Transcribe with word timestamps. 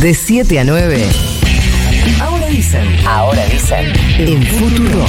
De 0.00 0.14
7 0.14 0.58
a 0.58 0.64
9. 0.64 1.06
Ahora 2.20 2.46
dicen. 2.48 3.06
Ahora 3.06 3.46
dicen. 3.46 3.92
En 4.18 4.42
Futuro. 4.44 5.06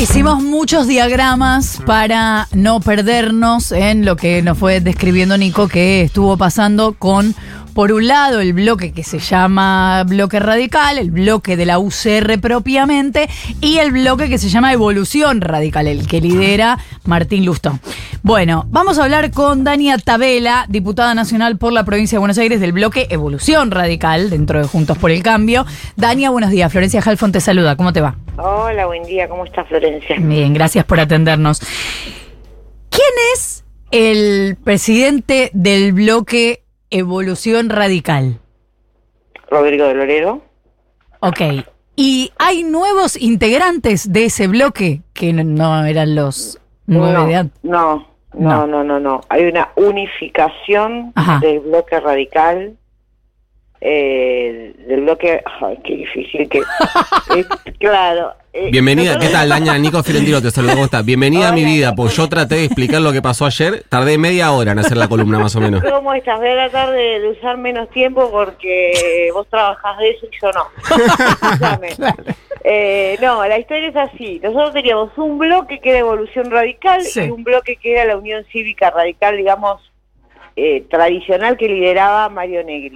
Hicimos 0.00 0.42
muchos 0.42 0.86
diagramas 0.86 1.80
para 1.84 2.48
no 2.52 2.80
perdernos 2.80 3.72
en 3.72 4.04
lo 4.04 4.16
que 4.16 4.42
nos 4.42 4.56
fue 4.56 4.80
describiendo 4.80 5.36
Nico 5.36 5.68
que 5.68 6.02
estuvo 6.02 6.36
pasando 6.36 6.94
con, 6.98 7.34
por 7.78 7.92
un 7.92 8.08
lado, 8.08 8.40
el 8.40 8.54
bloque 8.54 8.90
que 8.90 9.04
se 9.04 9.20
llama 9.20 10.02
bloque 10.02 10.40
radical, 10.40 10.98
el 10.98 11.12
bloque 11.12 11.56
de 11.56 11.64
la 11.64 11.78
UCR 11.78 12.40
propiamente, 12.40 13.28
y 13.60 13.78
el 13.78 13.92
bloque 13.92 14.28
que 14.28 14.36
se 14.38 14.48
llama 14.48 14.72
evolución 14.72 15.40
radical, 15.40 15.86
el 15.86 16.08
que 16.08 16.20
lidera 16.20 16.78
Martín 17.04 17.44
Lustó. 17.44 17.78
Bueno, 18.24 18.66
vamos 18.66 18.98
a 18.98 19.04
hablar 19.04 19.30
con 19.30 19.62
Dania 19.62 19.96
Tabela, 19.96 20.66
diputada 20.68 21.14
nacional 21.14 21.56
por 21.56 21.72
la 21.72 21.84
provincia 21.84 22.16
de 22.16 22.18
Buenos 22.18 22.38
Aires 22.38 22.60
del 22.60 22.72
bloque 22.72 23.06
Evolución 23.10 23.70
Radical, 23.70 24.28
dentro 24.28 24.60
de 24.60 24.66
Juntos 24.66 24.98
por 24.98 25.12
el 25.12 25.22
Cambio. 25.22 25.64
Dania, 25.94 26.30
buenos 26.30 26.50
días. 26.50 26.72
Florencia 26.72 27.00
Halfon 27.00 27.30
te 27.30 27.40
saluda. 27.40 27.76
¿Cómo 27.76 27.92
te 27.92 28.00
va? 28.00 28.16
Hola, 28.38 28.86
buen 28.86 29.04
día, 29.04 29.28
¿cómo 29.28 29.44
está 29.44 29.64
Florencia? 29.64 30.16
Bien, 30.18 30.52
gracias 30.52 30.84
por 30.84 30.98
atendernos. 30.98 31.60
¿Quién 32.90 33.14
es 33.34 33.64
el 33.92 34.56
presidente 34.64 35.52
del 35.54 35.92
bloque 35.92 36.64
Evolución 36.90 37.68
Radical? 37.70 38.38
Rodrigo 39.50 39.86
de 39.86 39.94
Loredo. 39.94 40.42
Ok. 41.20 41.40
¿Y 41.96 42.30
hay 42.38 42.62
nuevos 42.62 43.20
integrantes 43.20 44.12
de 44.12 44.26
ese 44.26 44.46
bloque 44.46 45.02
que 45.14 45.32
no, 45.32 45.42
no 45.44 45.84
eran 45.84 46.14
los 46.14 46.60
nueve 46.86 47.12
no, 47.14 47.26
de 47.26 47.34
antes? 47.36 47.58
no, 47.64 48.06
No. 48.34 48.48
no, 48.50 48.66
no, 48.66 48.84
no, 48.84 49.00
no. 49.00 49.20
Hay 49.28 49.44
una 49.46 49.70
unificación 49.76 51.12
Ajá. 51.16 51.40
del 51.40 51.60
bloque 51.60 51.98
radical, 51.98 52.76
eh, 53.80 54.74
del 54.86 55.02
bloque... 55.02 55.42
Ay, 55.60 55.78
qué 55.84 55.96
difícil 55.96 56.48
que... 56.48 56.62
claro. 57.78 58.32
eh, 58.52 58.70
Bienvenida, 58.70 59.18
¿qué 59.18 59.28
tal, 59.28 59.48
Daña? 59.48 59.76
Nico 59.78 60.02
Fiorentino 60.02 60.42
te 60.42 60.50
saluda, 60.50 60.72
¿cómo 60.72 60.84
estás? 60.86 61.04
Bienvenida 61.04 61.48
a 61.48 61.52
mi 61.52 61.64
vida, 61.64 61.94
pues 61.94 62.16
yo 62.16 62.28
traté 62.28 62.56
de 62.56 62.64
explicar 62.64 63.00
lo 63.00 63.12
que 63.12 63.22
pasó 63.22 63.46
ayer, 63.46 63.84
tardé 63.88 64.18
media 64.18 64.50
hora 64.52 64.72
en 64.72 64.78
hacer 64.80 64.96
la 64.96 65.08
columna 65.08 65.38
más 65.38 65.54
o 65.56 65.60
menos. 65.60 65.82
¿Cómo 65.82 66.12
estás? 66.14 66.38
Voy 66.38 66.48
a 66.48 66.54
tratar 66.54 66.90
de, 66.92 67.20
de 67.20 67.28
usar 67.30 67.56
menos 67.58 67.88
tiempo 67.90 68.30
porque 68.30 69.30
vos 69.32 69.46
trabajás 69.48 69.98
de 69.98 70.10
eso 70.10 70.26
y 70.26 70.36
yo 70.42 70.50
no. 70.52 72.08
Eh, 72.70 73.16
no, 73.22 73.46
la 73.46 73.58
historia 73.58 73.88
es 73.88 73.96
así. 73.96 74.40
Nosotros 74.42 74.74
teníamos 74.74 75.16
un 75.16 75.38
bloque 75.38 75.80
que 75.80 75.90
era 75.90 76.00
Evolución 76.00 76.50
Radical 76.50 77.02
Sí. 77.02 77.20
y 77.22 77.30
un 77.30 77.42
bloque 77.42 77.76
que 77.76 77.92
era 77.92 78.04
la 78.04 78.16
Unión 78.18 78.44
Cívica 78.52 78.90
Radical, 78.90 79.36
digamos, 79.38 79.80
eh, 80.56 80.84
tradicional 80.90 81.56
que 81.56 81.66
lideraba 81.68 82.28
Mario 82.28 82.62
Negri. 82.64 82.92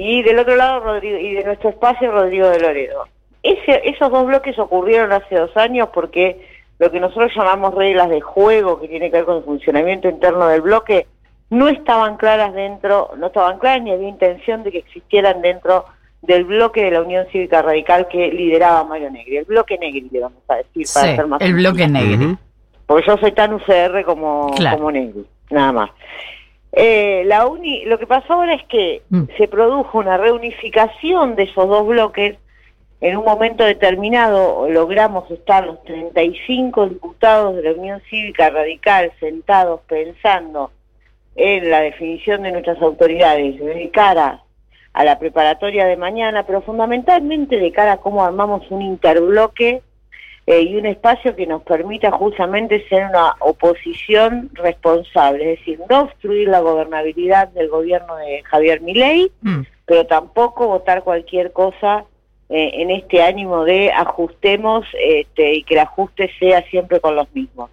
Y 0.00 0.22
del 0.22 0.38
otro 0.38 0.54
lado, 0.54 0.78
Rodrigo, 0.78 1.18
y 1.18 1.34
de 1.34 1.42
nuestro 1.42 1.70
espacio, 1.70 2.12
Rodrigo 2.12 2.48
de 2.48 2.60
Loredo. 2.60 3.06
Ese, 3.42 3.80
esos 3.84 4.12
dos 4.12 4.26
bloques 4.26 4.56
ocurrieron 4.58 5.10
hace 5.10 5.34
dos 5.34 5.56
años 5.56 5.88
porque 5.92 6.40
lo 6.78 6.88
que 6.92 7.00
nosotros 7.00 7.32
llamamos 7.34 7.74
reglas 7.74 8.08
de 8.08 8.20
juego, 8.20 8.80
que 8.80 8.86
tiene 8.86 9.10
que 9.10 9.16
ver 9.16 9.24
con 9.24 9.38
el 9.38 9.42
funcionamiento 9.42 10.08
interno 10.08 10.46
del 10.46 10.60
bloque, 10.60 11.08
no 11.50 11.66
estaban 11.68 12.16
claras 12.16 12.54
dentro, 12.54 13.10
no 13.16 13.26
estaban 13.26 13.58
claras 13.58 13.82
ni 13.82 13.90
había 13.90 14.08
intención 14.08 14.62
de 14.62 14.70
que 14.70 14.78
existieran 14.78 15.42
dentro 15.42 15.84
del 16.22 16.44
bloque 16.44 16.84
de 16.84 16.92
la 16.92 17.02
Unión 17.02 17.26
Cívica 17.32 17.62
Radical 17.62 18.06
que 18.06 18.28
lideraba 18.30 18.84
Mario 18.84 19.10
Negri, 19.10 19.38
el 19.38 19.46
bloque 19.46 19.78
Negri, 19.78 20.06
le 20.12 20.20
vamos 20.20 20.42
a 20.46 20.56
decir, 20.56 20.86
para 20.94 21.16
ser 21.16 21.26
más 21.26 21.40
el 21.40 21.54
bloque 21.54 21.88
negro. 21.88 22.24
Ujú. 22.26 22.36
porque 22.86 23.06
yo 23.06 23.16
soy 23.18 23.32
tan 23.32 23.52
UCR 23.54 24.04
como, 24.04 24.52
Claro. 24.56 24.76
como 24.76 24.92
Negri, 24.92 25.26
nada 25.50 25.72
más. 25.72 25.90
Eh, 26.72 27.22
la 27.26 27.46
uni, 27.46 27.84
lo 27.86 27.98
que 27.98 28.06
pasó 28.06 28.34
ahora 28.34 28.54
es 28.54 28.64
que 28.64 29.02
Mm. 29.08 29.24
se 29.36 29.48
produjo 29.48 29.98
una 29.98 30.16
reunificación 30.16 31.34
de 31.36 31.44
esos 31.44 31.68
dos 31.68 31.86
bloques. 31.86 32.36
En 33.00 33.16
un 33.16 33.24
momento 33.24 33.64
determinado 33.64 34.68
logramos 34.68 35.30
estar 35.30 35.64
los 35.64 35.82
35 35.84 36.88
diputados 36.88 37.54
de 37.56 37.62
la 37.62 37.72
Unión 37.72 38.02
Cívica 38.10 38.50
Radical 38.50 39.12
sentados 39.20 39.80
pensando 39.88 40.72
en 41.36 41.70
la 41.70 41.80
definición 41.80 42.42
de 42.42 42.50
nuestras 42.50 42.82
autoridades 42.82 43.58
de 43.60 43.90
cara 43.90 44.42
a 44.92 45.04
la 45.04 45.18
preparatoria 45.20 45.86
de 45.86 45.96
mañana, 45.96 46.42
pero 46.44 46.60
fundamentalmente 46.62 47.56
de 47.58 47.70
cara 47.70 47.92
a 47.92 47.96
cómo 47.98 48.24
armamos 48.24 48.68
un 48.70 48.82
interbloque 48.82 49.80
eh, 50.50 50.62
y 50.62 50.76
un 50.76 50.86
espacio 50.86 51.36
que 51.36 51.46
nos 51.46 51.62
permita 51.62 52.10
justamente 52.10 52.88
ser 52.88 53.04
una 53.04 53.34
oposición 53.40 54.48
responsable, 54.54 55.52
es 55.52 55.58
decir, 55.58 55.78
no 55.90 56.00
obstruir 56.04 56.48
la 56.48 56.60
gobernabilidad 56.60 57.48
del 57.48 57.68
gobierno 57.68 58.16
de 58.16 58.42
Javier 58.44 58.80
Milei, 58.80 59.30
Mm. 59.42 59.60
pero 59.84 60.06
tampoco 60.06 60.66
votar 60.66 61.02
cualquier 61.02 61.52
cosa 61.52 62.04
eh, 62.50 62.70
en 62.80 62.90
este 62.90 63.22
ánimo 63.22 63.64
de 63.64 63.92
ajustemos 63.92 64.86
este, 64.98 65.52
y 65.52 65.62
que 65.64 65.74
el 65.74 65.80
ajuste 65.80 66.30
sea 66.38 66.62
siempre 66.70 66.98
con 66.98 67.14
los 67.14 67.30
mismos. 67.34 67.68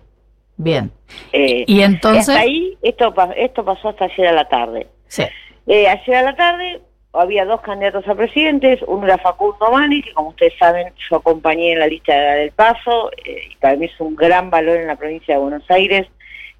Bien. 0.57 0.91
Eh, 1.31 1.63
Y 1.65 1.81
entonces. 1.81 2.27
hasta 2.27 2.41
ahí, 2.41 2.77
esto, 2.81 3.13
esto 3.37 3.63
pasó 3.63 3.89
hasta 3.89 4.03
ayer 4.05 4.27
a 4.27 4.33
la 4.33 4.49
tarde. 4.49 4.87
Sí. 5.07 5.23
Eh, 5.67 5.87
ayer 5.87 6.15
a 6.17 6.21
la 6.23 6.35
tarde 6.35 6.81
había 7.19 7.45
dos 7.45 7.61
candidatos 7.61 8.07
a 8.07 8.15
presidentes, 8.15 8.81
uno 8.87 9.05
era 9.05 9.17
Facundo 9.17 9.71
Mani, 9.71 10.01
que 10.01 10.13
como 10.13 10.29
ustedes 10.29 10.53
saben 10.57 10.93
yo 11.09 11.17
acompañé 11.17 11.73
en 11.73 11.79
la 11.79 11.87
lista 11.87 12.13
de 12.13 12.39
del 12.39 12.51
Paso, 12.51 13.11
eh, 13.25 13.49
y 13.51 13.55
para 13.55 13.75
mí 13.75 13.85
es 13.85 13.99
un 13.99 14.15
gran 14.15 14.49
valor 14.49 14.77
en 14.77 14.87
la 14.87 14.95
provincia 14.95 15.35
de 15.35 15.41
Buenos 15.41 15.69
Aires 15.69 16.07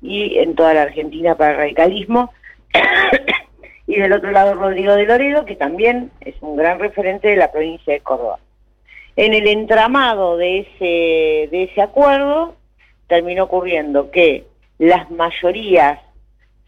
y 0.01 0.37
en 0.37 0.55
toda 0.55 0.73
la 0.73 0.83
Argentina 0.83 1.35
para 1.35 1.51
el 1.51 1.57
radicalismo. 1.57 2.33
y 3.87 3.97
del 3.97 4.13
otro 4.13 4.31
lado 4.31 4.55
Rodrigo 4.55 4.95
de 4.95 5.05
Loredo, 5.05 5.45
que 5.45 5.55
también 5.55 6.11
es 6.21 6.35
un 6.41 6.55
gran 6.55 6.79
referente 6.79 7.27
de 7.27 7.35
la 7.35 7.51
provincia 7.51 7.93
de 7.93 7.99
Córdoba. 7.99 8.39
En 9.15 9.33
el 9.33 9.47
entramado 9.47 10.37
de 10.37 10.59
ese, 10.59 11.49
de 11.49 11.63
ese 11.63 11.81
acuerdo 11.81 12.55
terminó 13.07 13.43
ocurriendo 13.43 14.11
que 14.11 14.45
las 14.77 15.09
mayorías 15.11 15.99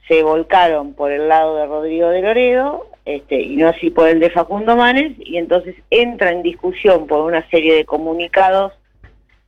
se 0.07 0.23
volcaron 0.23 0.93
por 0.93 1.11
el 1.11 1.27
lado 1.27 1.57
de 1.57 1.65
Rodrigo 1.65 2.09
de 2.09 2.21
Loredo 2.21 2.87
este, 3.07 3.41
y 3.41 3.55
no 3.55 3.69
así 3.69 3.89
por 3.89 4.09
el 4.09 4.19
de 4.19 4.29
Facundo 4.29 4.75
Manes 4.75 5.13
y 5.17 5.37
entonces 5.37 5.75
entra 5.89 6.33
en 6.33 6.43
discusión 6.43 7.07
por 7.07 7.21
una 7.21 7.49
serie 7.49 7.73
de 7.73 7.85
comunicados 7.85 8.73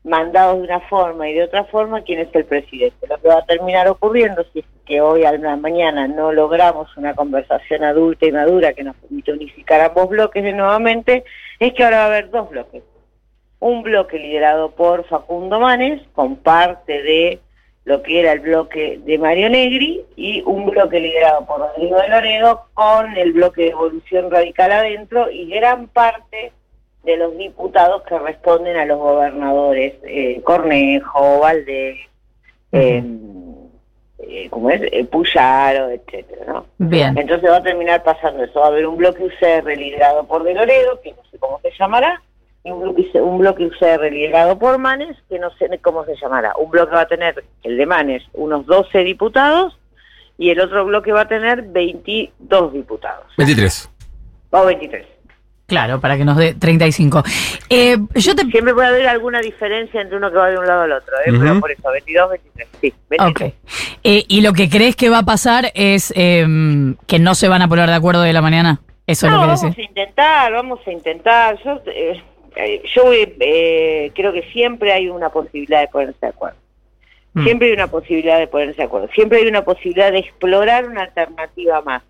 mandados 0.06 0.59
de 0.59 0.64
una 0.64 0.80
forma 0.80 1.28
y 1.28 1.34
de 1.34 1.44
otra 1.44 1.66
forma 1.66 2.02
quién 2.03 2.20
es 2.20 2.34
el 2.34 2.46
presidente. 2.46 3.06
Lo 3.09 3.18
que 3.18 3.28
va 3.28 3.40
a 3.40 3.46
terminar 3.46 3.90
ocurriendo 3.90 4.46
si 4.53 4.59
es 4.59 4.66
que 4.86 5.02
hoy 5.02 5.25
a 5.25 5.34
la 5.34 5.58
mañana 5.58 6.08
no 6.08 6.31
logramos 6.31 6.96
una 6.96 7.14
conversación 7.16 7.84
adulta 7.84 8.25
y 8.25 8.31
madura 8.31 8.72
que 8.72 8.86
nos 8.86 8.96
permita 8.96 9.34
unificar 9.34 9.81
ambos 9.81 10.08
bloques 10.08 10.41
de 10.41 10.53
nuevamente, 10.53 11.26
es 11.59 11.74
que 11.74 11.84
ahora 11.84 11.97
va 11.97 12.03
a 12.03 12.08
haber 12.08 12.30
dos 12.30 12.50
bloques. 12.50 12.81
Un 13.59 13.84
bloque 13.84 14.18
liderado 14.20 14.72
por 14.72 15.03
Facundo 15.03 15.59
Manes, 15.59 16.02
con 16.14 16.38
parte 16.38 17.03
de 17.03 17.41
lo 17.89 18.03
que 18.03 18.19
era 18.19 18.33
el 18.33 18.41
bloque 18.41 19.00
de 19.03 19.17
Mario 19.17 19.50
Negri, 19.50 20.05
y 20.16 20.44
un 20.45 20.67
bloque 20.69 21.00
liderado 21.00 21.44
por 21.47 21.59
Rodrigo 21.59 22.00
de 22.00 22.07
Loredo, 22.07 22.66
con 22.75 23.17
el 23.17 23.33
bloque 23.33 23.63
de 23.63 23.69
Evolución 23.69 24.29
Radical 24.29 24.72
adentro, 24.72 25.31
y 25.31 25.50
gran 25.50 25.88
parte 25.88 26.51
de 27.03 27.17
los 27.17 27.35
diputados 27.35 28.03
que 28.03 28.19
responden 28.19 28.78
a 28.78 28.85
los 28.85 28.99
gobernadores 28.99 29.95
eh, 30.03 30.39
Cornejo, 30.44 31.39
Valdés, 31.39 31.97
eh, 32.72 33.03
eh, 34.19 34.47
¿cómo 34.51 34.69
es? 34.69 34.81
Eh, 34.91 35.05
Puyaro, 35.05 35.89
etcétera, 35.89 36.45
¿no? 36.45 36.66
Bien. 36.78 37.17
Entonces 37.17 37.49
va 37.49 37.57
a 37.57 37.63
terminar 37.63 38.03
pasando 38.03 38.44
eso. 38.44 38.59
Va 38.59 38.67
a 38.67 38.69
haber 38.69 38.85
un 38.85 38.97
bloque 38.97 39.23
UCR 39.23 39.66
liderado 39.75 40.28
por 40.28 40.44
De 40.44 40.53
Loredo, 40.53 41.01
que 41.01 41.13
no 41.13 41.23
sé 41.31 41.39
cómo 41.39 41.59
se 41.61 41.72
llamará, 41.72 42.22
un 42.64 42.81
bloque, 42.81 43.09
un 43.22 43.38
bloque 43.40 43.66
UCR 43.66 44.12
liderado 44.12 44.59
por 44.59 44.78
Manes, 44.78 45.18
que 45.30 45.40
no 45.40 45.50
sé 45.58 45.68
cómo 45.81 46.06
se 46.06 46.16
llamará. 46.16 46.53
Un 46.58 46.70
bloque 46.70 46.94
va 46.96 47.02
a 47.02 47.08
tener, 47.08 47.44
el 47.64 47.78
de 47.78 47.86
Manes, 47.86 48.24
unos 48.34 48.66
12 48.66 49.00
diputados, 49.00 49.78
y 50.38 50.50
el 50.52 50.59
otro 50.59 50.85
bloque 50.85 51.11
va 51.11 51.22
a 51.22 51.28
tener 51.28 51.64
22 51.64 52.73
diputados. 52.73 53.26
23. 53.38 53.90
O 54.52 54.66
23. 54.66 55.06
Claro, 55.67 56.00
para 56.02 56.17
que 56.17 56.26
nos 56.26 56.35
dé 56.35 56.56
35. 56.56 57.22
Eh, 57.70 57.97
yo 58.16 58.35
te. 58.35 58.41
Siempre 58.47 58.73
puede 58.73 58.88
haber 58.88 59.08
alguna 59.08 59.40
diferencia 59.40 60.02
entre 60.02 60.17
uno 60.17 60.32
que 60.32 60.38
va 60.38 60.50
de 60.50 60.58
un 60.58 60.66
lado 60.66 60.82
al 60.82 60.91
otro, 60.94 61.14
¿eh? 61.23 61.32
Ujú. 61.32 61.41
pero 61.41 61.59
por 61.59 61.72
eso, 61.72 61.91
22, 61.91 62.29
23. 62.32 62.67
Sí, 62.82 62.94
23. 63.09 63.29
Ok. 63.52 63.55
Eh, 64.03 64.26
¿Y 64.28 64.41
lo 64.41 64.53
que 64.53 64.67
crees 64.67 64.96
que 64.96 65.09
va 65.09 65.20
a 65.20 65.23
pasar 65.26 65.72
es 65.76 66.12
eh, 66.16 66.44
que 67.05 67.20
no 67.20 67.35
se 67.35 67.47
van 67.47 67.62
a 67.62 67.67
poner 67.67 67.88
de 67.88 67.96
acuerdo 67.96 68.23
de 68.23 68.34
la 68.34 68.41
mañana? 68.41 68.79
Eso 69.05 69.28
es 69.28 69.32
No, 69.32 69.38
lo 69.38 69.41
que 69.44 69.47
vamos 69.47 69.62
decís. 69.62 69.78
a 69.78 69.82
intentar, 69.90 70.52
vamos 70.53 70.79
a 70.88 70.91
intentar. 70.91 71.64
Yo, 71.64 71.82
eh, 71.85 72.23
eh, 72.66 72.82
yo 72.94 73.11
eh, 73.14 74.11
creo 74.14 74.34
que 74.34 74.44
siempre 74.52 74.91
hay 74.91 75.09
una 75.09 75.29
posibilidad 75.29 75.82
de 75.82 75.88
ponerse 75.88 76.17
de 76.22 76.28
acuerdo. 76.28 76.58
Mm. 77.34 77.44
Siempre 77.44 77.67
hay 77.67 77.73
una 77.73 77.88
posibilidad 77.88 78.40
de 78.40 78.47
ponerse 78.47 78.78
de 78.78 78.84
acuerdo. 78.84 79.08
Siempre 79.14 79.40
hay 79.40 79.47
una 79.47 79.64
posibilidad 79.64 80.11
de 80.11 80.20
explorar 80.20 80.88
una 80.88 81.03
alternativa 81.03 81.82
más. 81.82 82.03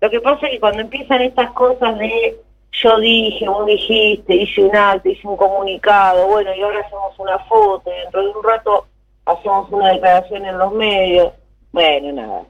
Lo 0.00 0.10
que 0.10 0.20
pasa 0.20 0.46
es 0.46 0.52
que 0.52 0.60
cuando 0.60 0.80
empiezan 0.80 1.20
estas 1.22 1.50
cosas 1.52 1.98
de 1.98 2.36
yo 2.72 2.98
dije, 2.98 3.48
vos 3.48 3.66
dijiste, 3.66 4.34
hice 4.34 4.64
un 4.64 4.74
acto, 4.74 5.08
hice 5.08 5.28
un 5.28 5.36
comunicado, 5.36 6.26
bueno, 6.26 6.54
y 6.54 6.62
ahora 6.62 6.80
hacemos 6.80 7.18
una 7.18 7.38
foto, 7.40 7.90
y 7.90 8.00
dentro 8.00 8.22
de 8.22 8.28
un 8.30 8.42
rato 8.42 8.86
hacemos 9.26 9.70
una 9.70 9.92
declaración 9.92 10.46
en 10.46 10.58
los 10.58 10.72
medios. 10.72 11.32
Bueno, 11.70 12.12
nada. 12.12 12.42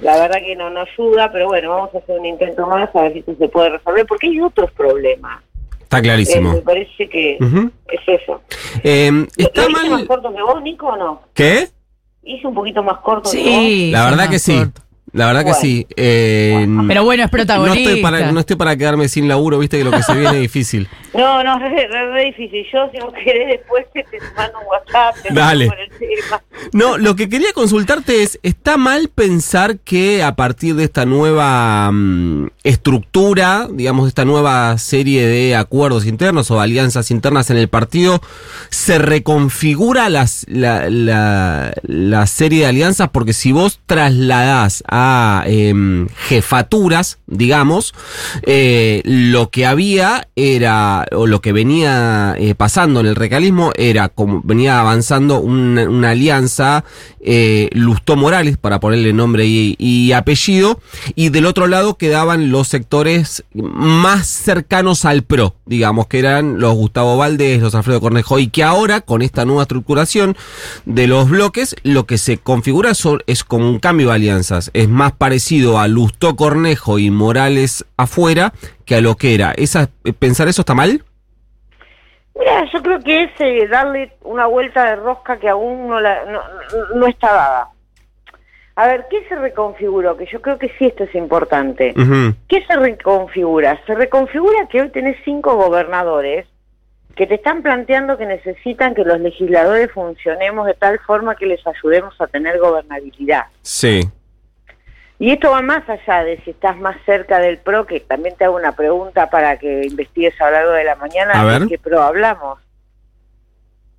La 0.00 0.18
verdad 0.18 0.40
que 0.40 0.56
no 0.56 0.68
nos 0.68 0.88
ayuda, 0.90 1.32
pero 1.32 1.46
bueno, 1.46 1.70
vamos 1.70 1.94
a 1.94 1.98
hacer 1.98 2.18
un 2.18 2.26
intento 2.26 2.66
más 2.66 2.94
a 2.94 3.02
ver 3.02 3.12
si 3.14 3.18
esto 3.20 3.34
se 3.36 3.48
puede 3.48 3.70
resolver, 3.70 4.06
porque 4.06 4.26
hay 4.26 4.40
otros 4.40 4.70
problemas. 4.72 5.42
Está 5.92 5.98
Eh, 5.98 6.02
clarísimo. 6.02 6.52
me 6.54 6.60
parece 6.62 7.08
que 7.08 7.34
es 7.36 8.00
eso. 8.06 8.40
Eh, 8.82 9.10
¿Lo 9.12 9.26
está 9.36 9.62
hice 9.62 9.70
más 9.72 9.90
mal. 9.90 10.06
corto 10.06 10.34
que 10.34 10.42
vos, 10.42 10.62
Nico, 10.62 10.86
o 10.86 10.96
no? 10.96 11.22
¿Qué? 11.34 11.68
Hice 12.22 12.46
un 12.46 12.54
poquito 12.54 12.82
más 12.82 12.98
corto 13.00 13.30
que 13.30 13.36
vos. 13.36 13.44
Sí. 13.46 13.90
La 13.90 13.98
sí, 13.98 14.04
verdad 14.04 14.16
más 14.16 14.28
que 14.28 14.38
sí. 14.38 14.56
corto. 14.56 14.82
La 15.12 15.26
verdad 15.26 15.44
que 15.44 15.52
sí. 15.52 15.86
Eh, 15.94 16.66
Pero 16.88 17.04
bueno, 17.04 17.24
es 17.24 17.28
no 17.28 17.30
protagonista. 17.36 17.78
estoy, 17.90 18.00
para, 18.02 18.32
no 18.32 18.40
estoy 18.40 18.56
para 18.56 18.74
quedarme 18.76 19.08
sin 19.08 19.28
laburo, 19.28 19.58
viste 19.58 19.76
que 19.76 19.84
lo 19.84 19.90
que 19.90 20.02
se 20.02 20.14
viene 20.14 20.36
es 20.36 20.40
difícil. 20.40 20.88
No, 21.14 21.44
no, 21.44 21.58
re, 21.58 21.68
re, 21.68 22.10
re 22.12 22.24
difícil. 22.24 22.64
Yo, 22.72 22.88
si 22.90 22.98
vos 22.98 23.12
querés, 23.22 23.48
después 23.58 23.84
te, 23.92 24.02
te 24.04 24.18
mando 24.34 24.60
un 24.60 24.66
WhatsApp. 24.68 25.14
Te 25.22 25.34
Dale. 25.34 25.66
por 25.66 25.78
el 25.78 25.90
tema. 25.90 26.42
No, 26.72 26.96
lo 26.98 27.16
que 27.16 27.28
quería 27.28 27.52
consultarte 27.52 28.22
es, 28.22 28.38
¿está 28.42 28.76
mal 28.76 29.08
pensar 29.08 29.78
que 29.78 30.22
a 30.22 30.36
partir 30.36 30.74
de 30.74 30.84
esta 30.84 31.04
nueva 31.04 31.90
mm, 31.92 32.48
estructura, 32.62 33.68
digamos, 33.70 34.04
de 34.04 34.08
esta 34.08 34.24
nueva 34.24 34.78
serie 34.78 35.26
de 35.26 35.56
acuerdos 35.56 36.06
internos 36.06 36.50
o 36.50 36.60
alianzas 36.60 37.10
internas 37.10 37.50
en 37.50 37.56
el 37.56 37.68
partido, 37.68 38.22
se 38.70 38.98
reconfigura 38.98 40.08
la, 40.08 40.28
la, 40.46 41.72
la 41.82 42.26
serie 42.26 42.60
de 42.60 42.66
alianzas? 42.66 43.10
Porque 43.10 43.32
si 43.32 43.52
vos 43.52 43.80
trasladás 43.86 44.84
a 44.88 45.44
em, 45.46 46.08
jefaturas, 46.28 47.18
digamos, 47.26 47.94
eh, 48.42 49.02
lo 49.04 49.50
que 49.50 49.66
había 49.66 50.28
era, 50.36 51.06
o 51.12 51.26
lo 51.26 51.40
que 51.40 51.52
venía 51.52 52.34
eh, 52.38 52.54
pasando 52.54 53.00
en 53.00 53.06
el 53.06 53.16
recalismo 53.16 53.72
era 53.76 54.08
como 54.08 54.42
venía 54.44 54.80
avanzando 54.80 55.40
una 55.40 56.10
alianza 56.10 56.51
eh, 57.20 57.68
Lustó 57.72 58.16
Morales, 58.16 58.56
para 58.56 58.80
ponerle 58.80 59.12
nombre 59.12 59.46
y, 59.46 60.12
apellido, 60.12 60.80
y 61.14 61.28
del 61.30 61.46
otro 61.46 61.66
lado 61.66 61.96
quedaban 61.96 62.50
los 62.50 62.68
sectores 62.68 63.44
más 63.54 64.26
cercanos 64.26 65.04
al 65.04 65.22
PRO, 65.22 65.54
digamos, 65.66 66.06
que 66.06 66.18
eran 66.18 66.58
los 66.60 66.74
Gustavo 66.74 67.16
Valdés, 67.16 67.60
los 67.60 67.74
Alfredo 67.74 68.00
Cornejo, 68.00 68.38
y 68.38 68.48
que 68.48 68.62
ahora, 68.62 69.00
con 69.00 69.22
esta 69.22 69.44
nueva 69.44 69.62
estructuración 69.62 70.36
de 70.84 71.06
los 71.06 71.28
bloques, 71.30 71.76
lo 71.82 72.06
que 72.06 72.18
se 72.18 72.38
configura 72.38 72.94
son- 72.94 73.22
es 73.26 73.44
como 73.44 73.68
un 73.68 73.78
cambio 73.78 74.08
de 74.08 74.14
alianzas, 74.14 74.70
es 74.74 74.88
más 74.88 75.12
parecido 75.12 75.78
a 75.78 75.88
Lustó 75.88 76.36
Cornejo 76.36 76.98
y 76.98 77.10
Morales 77.10 77.84
afuera 77.96 78.52
que 78.84 78.96
a 78.96 79.00
lo 79.00 79.16
que 79.16 79.34
era. 79.34 79.52
Esa, 79.52 79.90
¿Pensar 80.18 80.48
eso 80.48 80.62
está 80.62 80.74
mal? 80.74 81.04
Mira, 82.38 82.64
yo 82.72 82.82
creo 82.82 82.98
que 83.00 83.24
es 83.24 83.30
eh, 83.40 83.68
darle 83.68 84.12
una 84.22 84.46
vuelta 84.46 84.84
de 84.86 84.96
rosca 84.96 85.38
que 85.38 85.48
aún 85.48 85.88
no, 85.88 86.00
la, 86.00 86.24
no, 86.24 86.40
no- 86.94 87.06
está 87.06 87.32
dada. 87.32 87.68
A 88.74 88.86
ver, 88.86 89.06
¿qué 89.10 89.22
se 89.28 89.34
reconfiguró? 89.36 90.16
Que 90.16 90.24
yo 90.26 90.40
creo 90.40 90.58
que 90.58 90.70
sí 90.78 90.86
esto 90.86 91.04
es 91.04 91.14
importante. 91.14 91.92
Ujú. 91.94 92.34
¿Qué 92.48 92.64
se 92.66 92.74
reconfigura? 92.76 93.78
Se 93.86 93.94
reconfigura 93.94 94.66
que 94.70 94.80
hoy 94.80 94.88
tenés 94.88 95.16
cinco 95.24 95.56
gobernadores 95.56 96.46
que 97.14 97.26
te 97.26 97.34
están 97.34 97.60
planteando 97.62 98.16
que 98.16 98.24
necesitan 98.24 98.94
que 98.94 99.04
los 99.04 99.20
legisladores 99.20 99.92
funcionemos 99.92 100.66
de 100.66 100.72
tal 100.72 100.98
forma 101.00 101.36
que 101.36 101.44
les 101.44 101.60
ayudemos 101.66 102.18
a 102.18 102.26
tener 102.26 102.58
gobernabilidad. 102.58 103.44
Sí. 103.60 104.00
Y 105.22 105.30
esto 105.30 105.52
va 105.52 105.62
más 105.62 105.88
allá 105.88 106.24
de 106.24 106.38
si 106.38 106.50
estás 106.50 106.76
más 106.78 106.96
cerca 107.06 107.38
del 107.38 107.58
PRO, 107.58 107.86
que 107.86 108.00
también 108.00 108.34
te 108.36 108.44
hago 108.44 108.56
una 108.56 108.74
pregunta 108.74 109.30
para 109.30 109.56
que 109.56 109.82
investigues 109.86 110.34
a 110.40 110.46
lo 110.46 110.50
largo 110.50 110.72
de 110.72 110.82
la 110.82 110.96
mañana 110.96 111.40
A 111.40 111.60
de 111.60 111.68
qué 111.68 111.78
PRO 111.78 112.02
hablamos. 112.02 112.58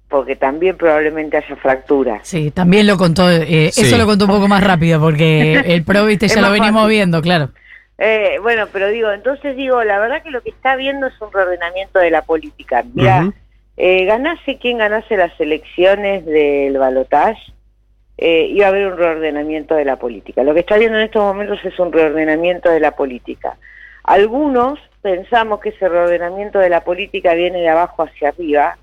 Porque 0.09 0.35
también 0.35 0.75
probablemente 0.75 1.37
haya 1.37 1.55
fracturas. 1.55 2.27
Sí, 2.27 2.51
también 2.51 2.87
lo 2.87 2.97
contó, 2.97 3.29
eh, 3.31 3.69
Sí. 3.71 3.83
eso 3.83 3.97
lo 3.97 4.05
contó 4.05 4.25
un 4.25 4.31
poco 4.31 4.49
más 4.49 4.61
rápido 4.65 4.99
porque 4.99 5.53
el 5.65 5.85
pro, 5.85 6.05
viste, 6.05 6.27
ya 6.27 6.41
lo 6.41 6.51
venimos 6.51 6.81
fácil. 6.81 6.89
viendo, 6.89 7.21
claro. 7.21 7.51
Eh, 7.99 8.37
bueno, 8.41 8.65
pero 8.73 8.89
digo, 8.89 9.09
entonces 9.13 9.55
digo, 9.55 9.81
la 9.85 9.99
verdad 9.99 10.23
que 10.23 10.29
lo 10.29 10.41
que 10.41 10.49
está 10.49 10.75
viendo 10.75 11.07
es 11.07 11.13
un 11.21 11.31
reordenamiento 11.31 11.99
de 11.99 12.11
la 12.11 12.23
política. 12.23 12.83
Mira, 12.93 13.31
eh, 13.77 14.03
ganase 14.03 14.57
quien 14.57 14.79
ganase 14.79 15.15
las 15.15 15.39
elecciones 15.39 16.25
del 16.25 16.77
balotaje, 16.77 17.41
eh, 18.17 18.47
iba 18.51 18.65
a 18.65 18.69
haber 18.69 18.87
un 18.87 18.97
reordenamiento 18.97 19.75
de 19.75 19.85
la 19.85 19.97
política. 19.97 20.43
Lo 20.43 20.53
que 20.53 20.61
está 20.61 20.77
viendo 20.77 20.97
en 20.97 21.05
estos 21.05 21.23
momentos 21.23 21.59
es 21.63 21.77
un 21.79 21.91
reordenamiento 21.91 22.69
de 22.69 22.79
la 22.79 22.95
política. 22.95 23.57
Algunos 24.03 24.79
pensamos 25.01 25.59
que 25.59 25.69
ese 25.69 25.87
reordenamiento 25.89 26.59
de 26.59 26.69
la 26.69 26.83
política 26.83 27.33
viene 27.33 27.59
de 27.59 27.69
abajo 27.69 28.03
hacia 28.03 28.29
arriba 28.29 28.77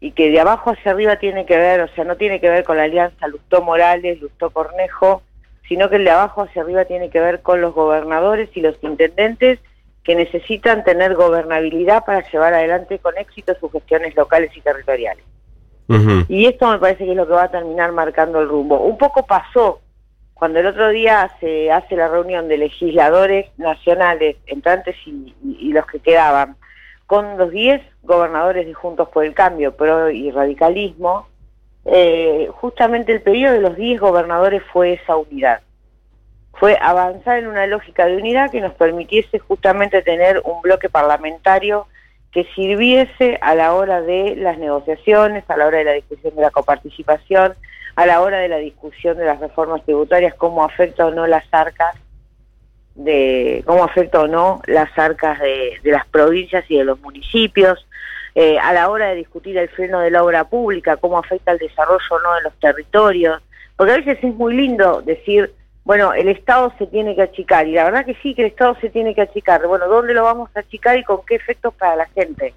y 0.00 0.12
que 0.12 0.30
de 0.30 0.40
abajo 0.40 0.70
hacia 0.70 0.92
arriba 0.92 1.16
tiene 1.16 1.46
que 1.46 1.56
ver, 1.56 1.80
o 1.80 1.88
sea, 1.88 2.04
no 2.04 2.16
tiene 2.16 2.40
que 2.40 2.50
ver 2.50 2.64
con 2.64 2.76
la 2.76 2.84
alianza 2.84 3.28
Lustó 3.28 3.62
Morales, 3.62 4.20
Lustó 4.20 4.50
Cornejo, 4.50 5.22
sino 5.68 5.88
que 5.88 5.96
el 5.96 6.04
de 6.04 6.10
abajo 6.10 6.42
hacia 6.42 6.62
arriba 6.62 6.84
tiene 6.84 7.08
que 7.08 7.20
ver 7.20 7.40
con 7.42 7.60
los 7.60 7.72
gobernadores 7.72 8.48
y 8.54 8.60
los 8.60 8.76
intendentes 8.82 9.60
que 10.02 10.16
necesitan 10.16 10.82
tener 10.82 11.14
gobernabilidad 11.14 12.04
para 12.04 12.28
llevar 12.28 12.52
adelante 12.54 12.98
con 12.98 13.16
éxito 13.16 13.54
sus 13.60 13.70
gestiones 13.70 14.16
locales 14.16 14.50
y 14.56 14.60
territoriales. 14.60 15.24
Y 16.28 16.46
esto 16.46 16.70
me 16.70 16.78
parece 16.78 17.04
que 17.04 17.10
es 17.10 17.16
lo 17.16 17.26
que 17.26 17.32
va 17.34 17.44
a 17.44 17.50
terminar 17.50 17.92
marcando 17.92 18.40
el 18.40 18.48
rumbo. 18.48 18.78
Un 18.80 18.96
poco 18.98 19.26
pasó 19.26 19.80
cuando 20.34 20.58
el 20.58 20.66
otro 20.66 20.88
día 20.88 21.30
se 21.40 21.70
hace 21.70 21.94
la 21.96 22.08
reunión 22.08 22.48
de 22.48 22.58
legisladores 22.58 23.46
nacionales, 23.58 24.36
entrantes 24.46 24.96
y, 25.06 25.34
y- 25.44 25.68
y 25.68 25.72
los 25.72 25.86
que 25.86 26.00
quedaban, 26.00 26.56
con 27.06 27.36
los 27.36 27.50
10 27.50 27.80
gobernadores 28.02 28.66
de 28.66 28.74
Juntos 28.74 29.08
por 29.10 29.24
el 29.24 29.34
Cambio, 29.34 29.76
PRO 29.76 30.10
y 30.10 30.30
Radicalismo, 30.30 31.28
eh, 31.84 32.48
justamente 32.54 33.12
el 33.12 33.22
pedido 33.22 33.52
de 33.52 33.60
los 33.60 33.76
10 33.76 34.00
gobernadores 34.00 34.62
fue 34.72 34.94
esa 34.94 35.16
unidad. 35.16 35.60
Fue 36.54 36.78
avanzar 36.80 37.38
en 37.38 37.48
una 37.48 37.66
lógica 37.66 38.06
de 38.06 38.16
unidad 38.16 38.50
que 38.50 38.60
nos 38.60 38.72
permitiese 38.74 39.38
justamente 39.38 40.02
tener 40.02 40.40
un 40.44 40.60
bloque 40.62 40.88
parlamentario 40.88 41.86
que 42.32 42.44
sirviese 42.54 43.38
a 43.42 43.54
la 43.54 43.74
hora 43.74 44.00
de 44.00 44.34
las 44.36 44.58
negociaciones, 44.58 45.44
a 45.48 45.56
la 45.56 45.66
hora 45.66 45.78
de 45.78 45.84
la 45.84 45.92
discusión 45.92 46.34
de 46.34 46.42
la 46.42 46.50
coparticipación, 46.50 47.54
a 47.94 48.06
la 48.06 48.22
hora 48.22 48.38
de 48.38 48.48
la 48.48 48.56
discusión 48.56 49.18
de 49.18 49.26
las 49.26 49.38
reformas 49.38 49.84
tributarias, 49.84 50.34
cómo 50.34 50.64
afecta 50.64 51.06
o 51.06 51.10
no 51.10 51.26
las 51.26 51.44
arcas 51.52 51.94
de 52.94 53.62
cómo 53.66 53.84
afecta 53.84 54.20
o 54.20 54.28
no 54.28 54.60
las 54.66 54.96
arcas 54.98 55.38
de, 55.40 55.78
las 55.84 56.06
provincias 56.06 56.64
y 56.70 56.76
de 56.76 56.84
los 56.84 57.00
municipios, 57.00 57.86
eh, 58.34 58.58
a 58.58 58.72
la 58.72 58.88
hora 58.88 59.08
de 59.08 59.16
discutir 59.16 59.56
el 59.58 59.68
freno 59.68 60.00
de 60.00 60.10
la 60.10 60.24
obra 60.24 60.44
pública, 60.44 60.96
cómo 60.96 61.18
afecta 61.18 61.52
el 61.52 61.58
desarrollo 61.58 62.04
o 62.10 62.20
no 62.20 62.34
de 62.34 62.42
los 62.42 62.54
territorios, 62.54 63.42
porque 63.76 63.92
a 63.92 63.96
veces 63.96 64.18
es 64.22 64.34
muy 64.34 64.54
lindo 64.54 65.02
decir, 65.02 65.52
bueno, 65.84 66.12
el 66.12 66.28
Estado 66.28 66.72
se 66.78 66.86
tiene 66.86 67.14
que 67.14 67.22
achicar, 67.22 67.66
y 67.66 67.72
la 67.72 67.84
verdad 67.84 68.04
que 68.04 68.14
sí, 68.22 68.34
que 68.34 68.42
el 68.42 68.48
Estado 68.48 68.76
se 68.80 68.90
tiene 68.90 69.14
que 69.14 69.22
achicar, 69.22 69.66
bueno, 69.66 69.88
¿dónde 69.88 70.14
lo 70.14 70.24
vamos 70.24 70.50
a 70.54 70.60
achicar 70.60 70.98
y 70.98 71.04
con 71.04 71.20
qué 71.26 71.34
efectos 71.34 71.74
para 71.74 71.96
la 71.96 72.06
gente? 72.06 72.54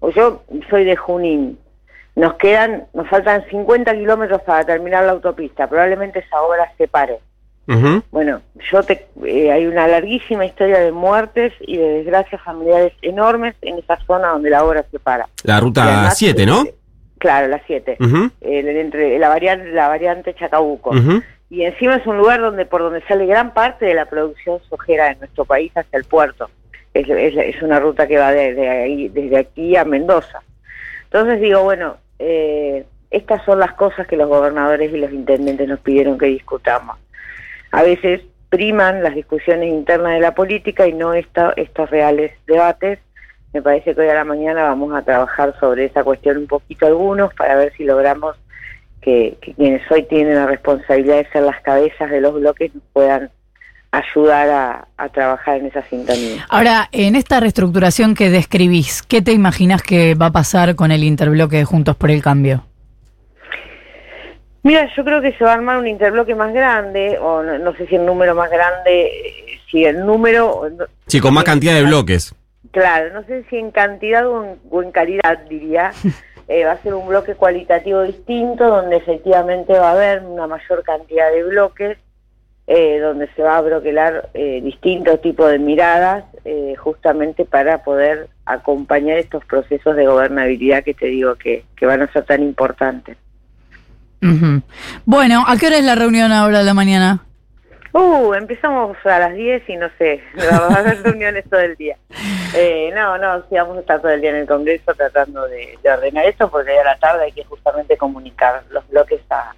O 0.00 0.10
yo 0.10 0.42
soy 0.70 0.84
de 0.84 0.96
Junín, 0.96 1.58
nos 2.14 2.34
quedan, 2.34 2.84
nos 2.92 3.08
faltan 3.08 3.44
50 3.48 3.94
kilómetros 3.94 4.42
para 4.42 4.64
terminar 4.64 5.04
la 5.04 5.12
autopista, 5.12 5.66
probablemente 5.66 6.20
esa 6.20 6.42
obra 6.42 6.70
se 6.76 6.88
pare. 6.88 7.18
Bueno, 8.10 8.42
yo 8.70 8.82
te, 8.82 9.06
eh, 9.24 9.50
hay 9.50 9.66
una 9.66 9.86
larguísima 9.86 10.44
historia 10.44 10.78
de 10.80 10.92
muertes 10.92 11.52
y 11.60 11.76
de 11.76 11.88
desgracias 11.88 12.42
familiares 12.42 12.92
enormes 13.02 13.54
en 13.62 13.78
esa 13.78 13.98
zona 14.04 14.28
donde 14.28 14.50
la 14.50 14.64
obra 14.64 14.84
se 14.90 14.98
para. 14.98 15.28
La 15.44 15.60
ruta 15.60 15.84
además, 15.84 16.18
7, 16.18 16.44
¿no? 16.44 16.64
eh, 16.64 16.74
Claro, 17.18 17.46
la 17.46 17.62
7. 17.66 17.98
Ujú. 18.00 18.30
entre 18.40 19.16
la 19.18 19.28
variante, 19.28 19.70
la 19.70 19.88
variante 19.88 20.34
Chacabuco. 20.34 20.90
Y 21.52 21.66
encima 21.66 21.96
es 21.96 22.06
un 22.06 22.16
lugar 22.16 22.40
donde 22.40 22.64
por 22.64 22.80
donde 22.80 23.02
sale 23.02 23.26
gran 23.26 23.52
parte 23.52 23.84
de 23.84 23.92
la 23.92 24.06
producción 24.06 24.58
sojera 24.70 25.10
de 25.10 25.16
nuestro 25.16 25.44
país 25.44 25.70
hacia 25.76 25.98
el 25.98 26.04
puerto. 26.04 26.48
Es, 26.94 27.06
es, 27.10 27.60
una 27.60 27.78
ruta 27.78 28.08
que 28.08 28.16
va 28.16 28.32
desde, 28.32 28.70
ahí, 28.70 29.10
desde 29.10 29.36
aquí 29.36 29.76
a 29.76 29.84
Mendoza. 29.84 30.42
Entonces 31.04 31.42
digo, 31.42 31.62
bueno, 31.62 31.98
eh, 32.18 32.86
estas 33.10 33.44
son 33.44 33.58
las 33.58 33.74
cosas 33.74 34.06
que 34.06 34.16
los 34.16 34.30
gobernadores 34.30 34.94
y 34.94 34.96
los 34.96 35.12
intendentes 35.12 35.68
nos 35.68 35.80
pidieron 35.80 36.16
que 36.16 36.24
discutamos. 36.24 36.96
A 37.70 37.82
veces 37.82 38.22
priman 38.48 39.02
las 39.02 39.14
discusiones 39.14 39.68
internas 39.68 40.14
de 40.14 40.20
la 40.20 40.34
política 40.34 40.86
y 40.86 40.94
no 40.94 41.12
esta, 41.12 41.52
estos 41.56 41.90
reales 41.90 42.32
debates. 42.46 42.98
Me 43.52 43.60
parece 43.60 43.94
que 43.94 44.00
hoy 44.00 44.08
a 44.08 44.14
la 44.14 44.24
mañana 44.24 44.62
vamos 44.62 44.94
a 44.94 45.02
trabajar 45.02 45.54
sobre 45.60 45.84
esa 45.84 46.02
cuestión 46.02 46.38
un 46.38 46.46
poquito 46.46 46.86
algunos 46.86 47.34
para 47.34 47.56
ver 47.56 47.74
si 47.76 47.84
logramos 47.84 48.38
que, 49.02 49.36
que 49.42 49.52
quienes 49.54 49.82
hoy 49.90 50.04
tienen 50.04 50.36
la 50.36 50.46
responsabilidad 50.46 51.16
de 51.16 51.28
ser 51.30 51.42
las 51.42 51.60
cabezas 51.60 52.10
de 52.10 52.20
los 52.20 52.34
bloques 52.34 52.74
nos 52.74 52.84
puedan 52.92 53.30
ayudar 53.90 54.48
a, 54.48 54.88
a 54.96 55.08
trabajar 55.10 55.58
en 55.58 55.66
esa 55.66 55.82
sintonía. 55.82 56.46
Ahora, 56.48 56.88
en 56.92 57.14
esta 57.14 57.40
reestructuración 57.40 58.14
que 58.14 58.30
describís, 58.30 59.02
¿qué 59.02 59.20
te 59.20 59.32
imaginas 59.32 59.82
que 59.82 60.14
va 60.14 60.26
a 60.26 60.32
pasar 60.32 60.74
con 60.74 60.92
el 60.92 61.04
interbloque 61.04 61.58
de 61.58 61.64
Juntos 61.64 61.96
por 61.96 62.10
el 62.10 62.22
Cambio? 62.22 62.64
Mira, 64.62 64.88
yo 64.96 65.04
creo 65.04 65.20
que 65.20 65.32
se 65.32 65.44
va 65.44 65.50
a 65.50 65.54
armar 65.54 65.76
un 65.76 65.88
interbloque 65.88 66.34
más 66.34 66.54
grande, 66.54 67.18
o 67.20 67.42
no, 67.42 67.58
no 67.58 67.74
sé 67.74 67.86
si 67.88 67.96
el 67.96 68.06
número 68.06 68.34
más 68.34 68.50
grande, 68.50 69.06
eh, 69.06 69.58
si 69.70 69.84
el 69.84 70.06
número... 70.06 70.68
Sí, 71.08 71.20
con 71.20 71.34
más 71.34 71.44
cantidad 71.44 71.74
de 71.74 71.82
bloques. 71.82 72.34
Claro, 72.70 73.12
no 73.12 73.24
sé 73.24 73.44
si 73.50 73.56
en 73.56 73.72
cantidad 73.72 74.26
o 74.26 74.44
en, 74.44 74.58
o 74.70 74.82
en 74.82 74.92
calidad, 74.92 75.38
diría. 75.50 75.90
eh, 76.52 76.64
va 76.64 76.72
a 76.72 76.82
ser 76.82 76.92
un 76.92 77.08
bloque 77.08 77.34
cualitativo 77.34 78.02
distinto, 78.02 78.66
donde 78.66 78.96
efectivamente 78.96 79.72
va 79.72 79.88
a 79.88 79.92
haber 79.92 80.22
una 80.22 80.46
mayor 80.46 80.82
cantidad 80.82 81.30
de 81.30 81.44
bloques, 81.44 81.98
eh, 82.66 82.98
donde 82.98 83.28
se 83.34 83.42
va 83.42 83.56
a 83.56 83.62
broquelar 83.62 84.28
eh, 84.34 84.60
distintos 84.62 85.22
tipos 85.22 85.50
de 85.50 85.58
miradas, 85.58 86.24
eh, 86.44 86.74
justamente 86.76 87.46
para 87.46 87.82
poder 87.82 88.28
acompañar 88.44 89.16
estos 89.16 89.44
procesos 89.46 89.96
de 89.96 90.06
gobernabilidad 90.06 90.84
que 90.84 90.92
te 90.92 91.06
digo 91.06 91.36
que, 91.36 91.64
que 91.74 91.86
van 91.86 92.02
a 92.02 92.12
ser 92.12 92.24
tan 92.24 92.42
importantes. 92.42 93.16
Ujú. 94.22 94.62
Bueno, 95.06 95.44
¿a 95.46 95.56
qué 95.56 95.68
hora 95.68 95.78
es 95.78 95.84
la 95.84 95.94
reunión 95.94 96.32
ahora 96.32 96.58
de 96.58 96.64
la 96.64 96.74
mañana? 96.74 97.24
Uh, 97.92 98.34
empezamos 98.34 98.96
a 99.04 99.18
las 99.18 99.34
10 99.34 99.68
y 99.68 99.76
no 99.76 99.88
sé, 99.98 100.22
va 100.52 100.56
a 100.56 100.80
haber 100.80 101.02
reuniones 101.02 101.44
todo 101.48 101.60
el 101.60 101.76
día. 101.76 101.96
Eh, 102.54 102.90
no, 102.94 103.16
no, 103.18 103.38
sí, 103.48 103.54
vamos 103.56 103.76
a 103.76 103.80
estar 103.80 104.00
todo 104.00 104.10
el 104.12 104.20
día 104.20 104.30
en 104.30 104.36
el 104.36 104.46
Congreso 104.46 104.92
tratando 104.94 105.46
de, 105.48 105.78
de 105.82 105.90
ordenar 105.90 106.26
esto, 106.26 106.50
porque 106.50 106.78
a 106.78 106.84
la 106.84 106.96
tarde 106.98 107.24
hay 107.24 107.32
que 107.32 107.44
justamente 107.44 107.96
comunicar 107.96 108.62
los 108.70 108.86
bloques 108.88 109.20
a, 109.30 109.54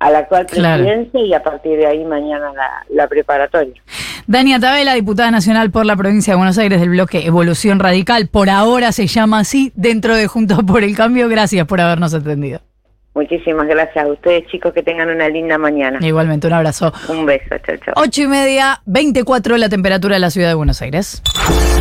a 0.00 0.10
la 0.10 0.18
actual 0.20 0.46
Claro. 0.46 0.82
presidencia 0.82 1.20
y 1.20 1.34
a 1.34 1.42
partir 1.42 1.78
de 1.78 1.86
ahí 1.86 2.04
mañana 2.04 2.52
la, 2.54 2.84
la 2.88 3.06
preparatoria. 3.08 3.80
Dania 4.26 4.60
Tabela, 4.60 4.94
diputada 4.94 5.30
nacional 5.30 5.70
por 5.70 5.86
la 5.86 5.96
provincia 5.96 6.32
de 6.34 6.36
Buenos 6.36 6.56
Aires 6.58 6.80
del 6.80 6.90
bloque 6.90 7.26
Evolución 7.26 7.80
Radical, 7.80 8.28
por 8.28 8.48
ahora 8.50 8.92
se 8.92 9.06
llama 9.06 9.40
así, 9.40 9.72
dentro 9.74 10.14
de 10.14 10.26
Juntos 10.26 10.60
por 10.66 10.84
el 10.84 10.96
Cambio. 10.96 11.28
Gracias 11.28 11.66
por 11.66 11.80
habernos 11.80 12.14
atendido. 12.14 12.60
Muchísimas 13.12 13.66
gracias 13.66 14.04
a 14.04 14.08
ustedes, 14.08 14.46
chicos, 14.46 14.72
que 14.72 14.84
tengan 14.84 15.10
una 15.10 15.28
linda 15.28 15.58
mañana. 15.58 15.98
Igualmente, 16.00 16.46
un 16.46 16.52
abrazo. 16.52 16.92
Un 17.08 17.26
beso, 17.26 17.56
chao, 17.66 17.76
chao. 17.84 17.94
Ocho 17.96 18.22
y 18.22 18.26
media, 18.28 18.80
24 18.86 19.56
la 19.58 19.68
temperatura 19.68 20.14
de 20.14 20.20
la 20.20 20.30
ciudad 20.30 20.46
de 20.48 20.54
Buenos 20.54 20.80
Aires. 20.80 21.20